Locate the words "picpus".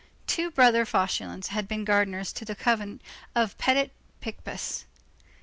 4.19-4.85